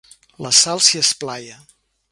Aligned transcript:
La 0.45 0.51
Sal 0.61 0.81
s'hi 0.87 1.03
esplaia. 1.03 1.61